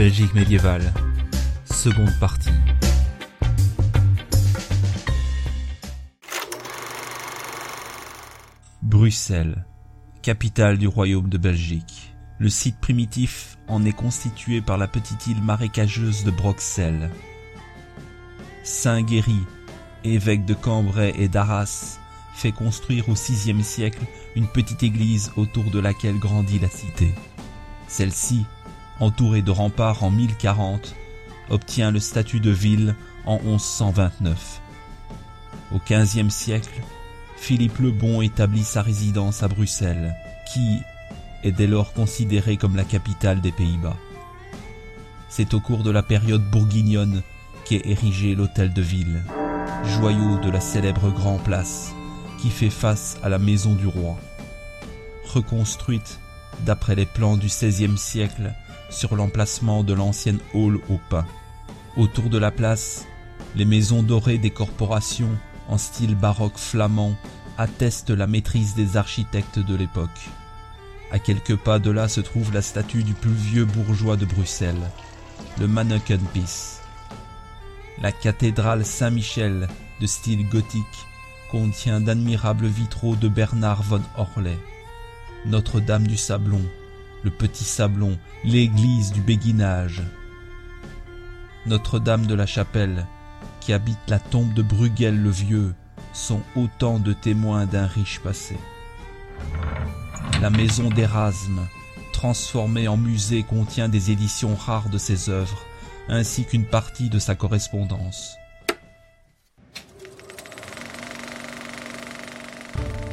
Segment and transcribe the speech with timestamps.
[0.00, 0.94] Belgique médiévale.
[1.66, 2.48] Seconde partie.
[8.80, 9.66] Bruxelles,
[10.22, 12.14] capitale du royaume de Belgique.
[12.38, 17.10] Le site primitif en est constitué par la petite île marécageuse de Broxelles.
[18.64, 19.44] Saint Guéry,
[20.02, 21.98] évêque de Cambrai et d'Arras,
[22.32, 27.14] fait construire au VIe siècle une petite église autour de laquelle grandit la cité.
[27.86, 28.46] Celle-ci,
[29.00, 30.94] entourée de remparts en 1040,
[31.48, 32.94] obtient le statut de ville
[33.26, 34.60] en 1129.
[35.72, 36.80] Au XVe siècle,
[37.36, 40.14] Philippe le Bon établit sa résidence à Bruxelles,
[40.52, 40.78] qui
[41.42, 43.96] est dès lors considérée comme la capitale des Pays-Bas.
[45.28, 47.22] C'est au cours de la période bourguignonne
[47.64, 49.22] qu'est érigé l'hôtel de ville,
[49.84, 51.94] joyau de la célèbre Grand Place,
[52.40, 54.18] qui fait face à la maison du roi.
[55.32, 56.18] Reconstruite
[56.66, 58.52] d'après les plans du XVIe siècle
[58.90, 61.26] sur l'emplacement de l'ancienne hall au pain.
[61.96, 63.06] Autour de la place,
[63.56, 65.36] les maisons dorées des corporations
[65.68, 67.16] en style baroque flamand
[67.58, 70.28] attestent la maîtrise des architectes de l'époque.
[71.12, 74.90] À quelques pas de là se trouve la statue du plus vieux bourgeois de Bruxelles,
[75.58, 76.78] le Manneken-Pis.
[78.00, 79.68] La cathédrale Saint-Michel,
[80.00, 80.84] de style gothique,
[81.50, 84.58] contient d'admirables vitraux de Bernard von Orley.
[85.46, 86.62] Notre-Dame du Sablon,
[87.22, 90.02] le Petit Sablon, l'église du Béguinage.
[91.66, 93.06] Notre-Dame de la Chapelle,
[93.60, 95.74] qui habite la tombe de Bruegel le Vieux,
[96.12, 98.56] sont autant de témoins d'un riche passé.
[100.40, 101.60] La maison d'Erasme,
[102.12, 105.64] transformée en musée, contient des éditions rares de ses œuvres,
[106.08, 108.36] ainsi qu'une partie de sa correspondance.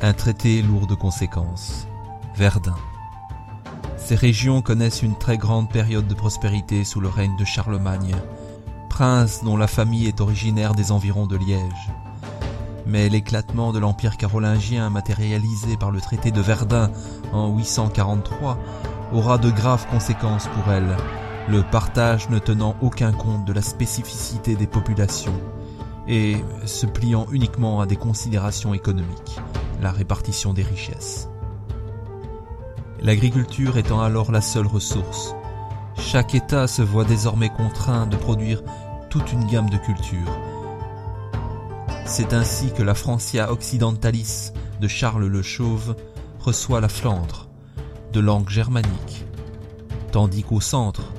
[0.00, 1.88] Un traité lourd de conséquences.
[2.36, 2.76] Verdun.
[4.08, 8.16] Ces régions connaissent une très grande période de prospérité sous le règne de Charlemagne,
[8.88, 11.92] prince dont la famille est originaire des environs de Liège.
[12.86, 16.90] Mais l'éclatement de l'empire carolingien matérialisé par le traité de Verdun
[17.34, 18.58] en 843
[19.12, 20.96] aura de graves conséquences pour elle,
[21.46, 25.38] le partage ne tenant aucun compte de la spécificité des populations
[26.06, 29.38] et se pliant uniquement à des considérations économiques,
[29.82, 31.28] la répartition des richesses.
[33.00, 35.34] L'agriculture étant alors la seule ressource,
[35.96, 38.62] chaque État se voit désormais contraint de produire
[39.08, 40.38] toute une gamme de cultures.
[42.06, 45.94] C'est ainsi que la Francia Occidentalis de Charles le Chauve
[46.40, 47.48] reçoit la Flandre,
[48.12, 49.24] de langue germanique,
[50.10, 51.12] tandis qu'au centre,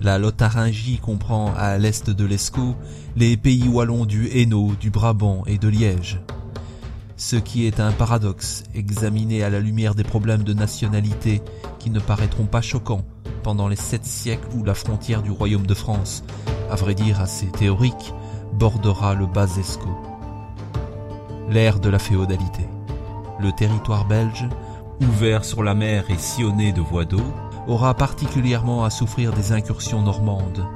[0.00, 2.74] la Lotharingie comprend à l'est de l'Escaut
[3.16, 6.20] les pays wallons du Hainaut, du Brabant et de Liège.
[7.24, 11.40] Ce qui est un paradoxe examiné à la lumière des problèmes de nationalité
[11.78, 13.04] qui ne paraîtront pas choquants
[13.44, 16.24] pendant les sept siècles où la frontière du royaume de France,
[16.68, 18.12] à vrai dire assez théorique,
[18.54, 19.96] bordera le bas Escaut.
[21.48, 22.66] L'ère de la féodalité.
[23.38, 24.48] Le territoire belge,
[25.00, 27.32] ouvert sur la mer et sillonné de voies d'eau,
[27.68, 30.66] aura particulièrement à souffrir des incursions normandes.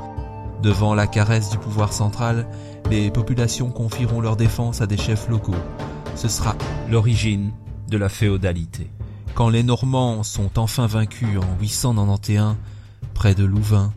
[0.62, 2.46] Devant la caresse du pouvoir central,
[2.88, 5.56] les populations confieront leur défense à des chefs locaux.
[6.16, 6.56] Ce sera
[6.88, 7.52] l'origine
[7.88, 8.90] de la féodalité.
[9.34, 12.56] Quand les Normands sont enfin vaincus en 891,
[13.12, 13.92] près de Louvain,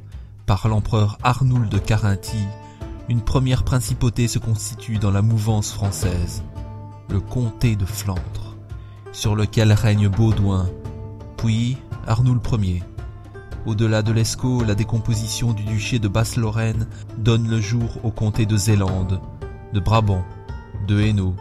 [0.46, 2.48] par l'empereur Arnoul de Carinthie,
[3.08, 6.44] une première principauté se constitue dans la mouvance française,
[7.10, 8.58] le comté de Flandre,
[9.14, 10.70] sur lequel règne Baudouin,
[11.38, 12.84] puis Arnoul Ier.
[13.66, 16.88] Au-delà de l'Escaut, la décomposition du duché de Basse-Lorraine
[17.18, 19.22] donne le jour au comté de Zélande,
[19.74, 20.26] de Brabant,
[20.86, 21.36] de Hainaut,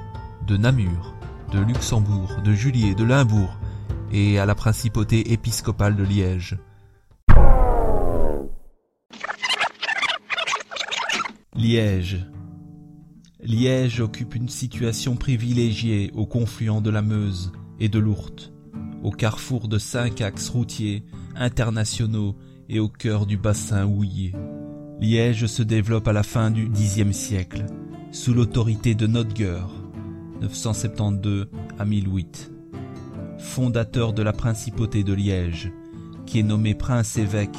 [0.48, 1.14] de Namur,
[1.53, 3.59] de Luxembourg, de Julier, de Limbourg,
[4.10, 6.59] et à la principauté épiscopale de Liège.
[11.54, 12.26] Liège.
[13.42, 18.50] Liège occupe une situation privilégiée au confluent de la Meuse et de l'Ourthe,
[19.02, 21.05] au carrefour de cinq axes routiers
[21.37, 22.37] internationaux
[22.70, 24.34] et au cœur du bassin houillé.
[24.99, 27.67] Liège se développe à la fin du Xe siècle,
[28.12, 29.62] sous l'autorité de Notger,
[30.40, 31.49] 972
[31.79, 32.52] à 1008,
[33.38, 35.73] fondateur de la principauté de Liège,
[36.26, 37.56] qui est nommé prince-évêque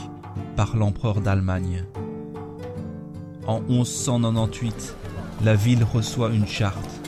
[0.55, 1.85] par l'empereur d'Allemagne.
[3.47, 4.95] En 1198,
[5.43, 7.01] la ville reçoit une charte.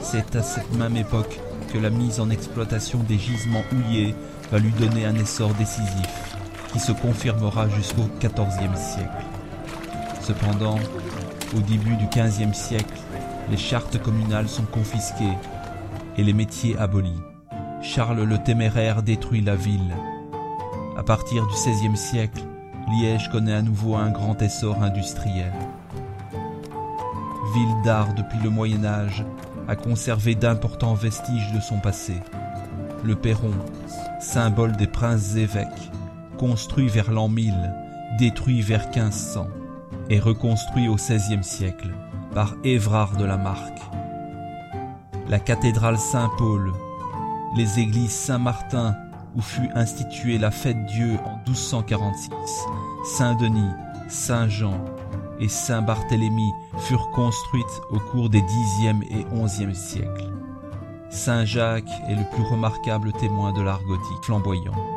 [0.00, 1.40] C'est à cette même époque
[1.72, 4.14] que la mise en exploitation des gisements houillés
[4.50, 6.36] va lui donner un essor décisif,
[6.72, 9.24] qui se confirmera jusqu'au XIVe siècle.
[10.20, 10.78] Cependant,
[11.56, 13.00] au début du XVe siècle,
[13.50, 15.36] les chartes communales sont confisquées
[16.16, 17.20] et les métiers abolis.
[17.82, 19.94] Charles le Téméraire détruit la ville.
[20.96, 22.42] À partir du XVIe siècle,
[22.90, 25.52] Liège connaît à nouveau un grand essor industriel.
[27.54, 29.24] Ville d'art depuis le Moyen Âge,
[29.68, 32.14] a conservé d'importants vestiges de son passé.
[33.04, 33.52] Le perron,
[34.20, 35.90] symbole des princes évêques,
[36.38, 37.52] construit vers l'an 1000,
[38.18, 39.48] détruit vers 1500,
[40.08, 41.88] et reconstruit au XVIe siècle
[42.36, 43.80] par Évrard de la Marque.
[45.26, 46.70] La cathédrale Saint-Paul,
[47.56, 48.94] les églises Saint-Martin
[49.34, 52.28] où fut instituée la fête Dieu en 1246,
[53.04, 53.70] Saint-Denis,
[54.08, 54.84] Saint-Jean
[55.40, 60.30] et Saint-Barthélemy furent construites au cours des Xe et XIe siècles.
[61.08, 64.95] Saint-Jacques est le plus remarquable témoin de l'art gothique flamboyant.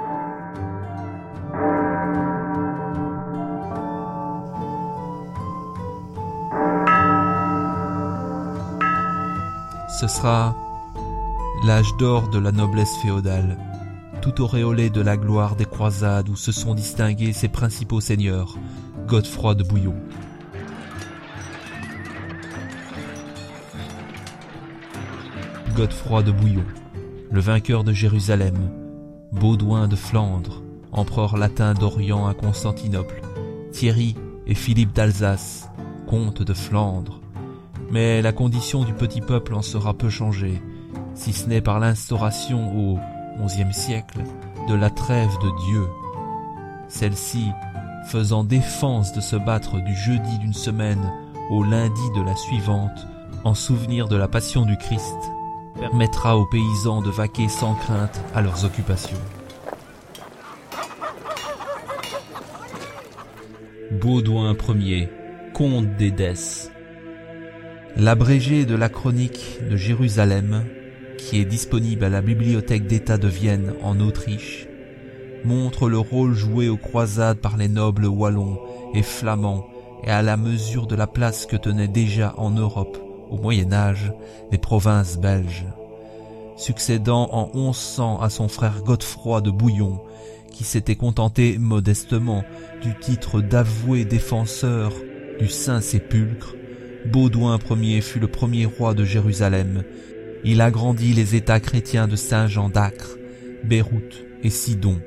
[10.00, 10.56] Ce sera
[11.66, 13.58] l'âge d'or de la noblesse féodale,
[14.22, 18.56] tout auréolé de la gloire des croisades où se sont distingués ses principaux seigneurs,
[19.08, 19.96] Godefroy de Bouillon.
[25.76, 26.66] Godefroy de Bouillon,
[27.30, 28.56] le vainqueur de Jérusalem,
[29.34, 30.64] Baudouin de Flandre,
[30.94, 33.22] empereur latin d'Orient à Constantinople,
[33.74, 34.16] Thierry
[34.48, 35.68] et Philippe d'Alsace,
[36.08, 37.19] comte de Flandre.
[37.92, 40.62] Mais la condition du petit peuple en sera peu changée,
[41.16, 43.00] si ce n'est par l'instauration au
[43.46, 44.20] XIe siècle
[44.68, 45.88] de la trêve de Dieu.
[46.88, 47.46] Celle-ci
[48.08, 51.12] faisant défense de se battre du jeudi d'une semaine
[51.50, 53.08] au lundi de la suivante
[53.44, 55.18] en souvenir de la passion du Christ
[55.80, 59.18] permettra aux paysans de vaquer sans crainte à leurs occupations.
[63.92, 65.10] Baudouin Ier,
[65.54, 66.72] comte d'Édesse.
[67.98, 70.66] L'abrégé de la chronique de Jérusalem,
[71.18, 74.68] qui est disponible à la bibliothèque d'État de Vienne en Autriche,
[75.44, 78.60] montre le rôle joué aux croisades par les nobles wallons
[78.94, 79.68] et flamands
[80.04, 82.98] et à la mesure de la place que tenaient déjà en Europe
[83.30, 84.14] au Moyen Âge,
[84.52, 85.66] les provinces belges,
[86.58, 90.02] succédant en 1100 à son frère Godefroy de Bouillon,
[90.52, 92.44] qui s'était contenté modestement
[92.82, 94.94] du titre d'avoué défenseur
[95.40, 96.56] du Saint-Sépulcre,
[97.06, 99.84] Baudouin Ier fut le premier roi de Jérusalem.
[100.44, 103.18] Il agrandit les États chrétiens de Saint-Jean d'Acre,
[103.64, 105.00] Beyrouth et Sidon,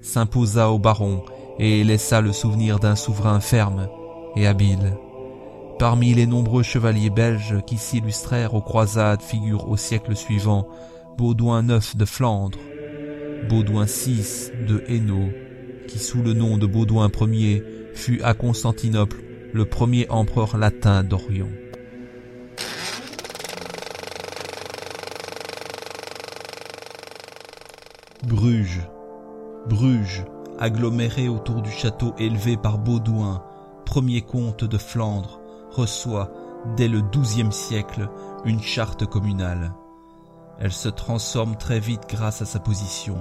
[0.00, 1.24] s'imposa aux barons
[1.58, 3.88] et laissa le souvenir d'un souverain ferme
[4.36, 4.94] et habile.
[5.78, 10.68] Parmi les nombreux chevaliers belges qui s'illustrèrent aux croisades figurent au siècle suivant
[11.16, 12.58] Baudouin IX de Flandre,
[13.48, 15.30] Baudouin VI de Hainaut,
[15.86, 17.62] qui sous le nom de Baudouin Ier
[17.94, 21.48] fut à Constantinople le premier empereur latin d'Orient.
[28.24, 28.86] Bruges.
[29.68, 30.24] Bruges,
[30.58, 33.42] aggloméré autour du château élevé par Baudouin,
[33.86, 35.40] premier comte de Flandre,
[35.70, 36.30] reçoit,
[36.76, 38.08] dès le XIIe siècle,
[38.44, 39.72] une charte communale.
[40.58, 43.16] Elle se transforme très vite grâce à sa position.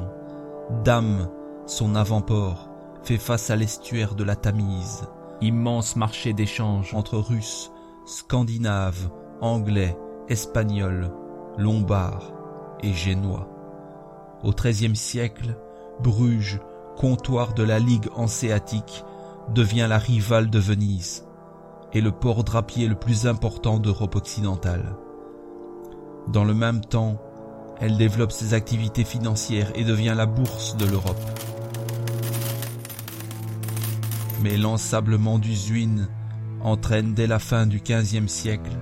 [0.84, 1.30] Dame,
[1.68, 2.70] son avant-port,
[3.04, 5.08] fait face à l'estuaire de la Tamise,
[5.42, 7.72] immense marché d'échange entre Russes,
[8.06, 9.10] Scandinaves,
[9.42, 9.98] Anglais,
[10.30, 11.12] Espagnols,
[11.58, 12.32] Lombards
[12.82, 13.48] et Génois.
[14.44, 15.58] Au XIIIe siècle,
[16.02, 16.60] Bruges,
[16.96, 19.04] comptoir de la Ligue hanséatique,
[19.54, 21.26] devient la rivale de Venise
[21.94, 24.96] et le port drapier le plus important d'Europe occidentale.
[26.28, 27.18] Dans le même temps,
[27.80, 31.22] elle développe ses activités financières et devient la bourse de l'Europe.
[34.42, 36.08] Mais l'ensablement d'Usuine
[36.62, 38.78] entraîne dès la fin du XVe siècle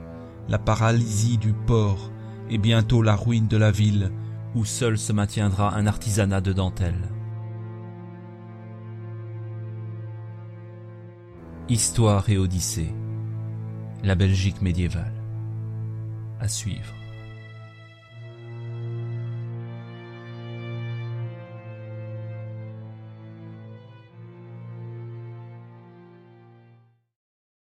[0.48, 2.12] la paralysie du port
[2.50, 4.12] et bientôt la ruine de la ville
[4.54, 7.10] où seul se maintiendra un artisanat de dentelle.
[11.68, 12.94] Histoire et Odyssée.
[14.04, 15.14] La Belgique médiévale.
[16.40, 16.94] À suivre.